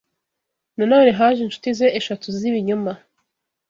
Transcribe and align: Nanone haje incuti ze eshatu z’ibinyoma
Nanone 0.77 1.11
haje 1.19 1.39
incuti 1.43 1.69
ze 1.77 1.87
eshatu 1.99 2.27
z’ibinyoma 2.37 2.93